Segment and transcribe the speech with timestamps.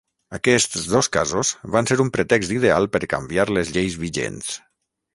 [0.35, 4.53] Aquests dos casos van ser un pretext ideal per canviar les lleis vigents.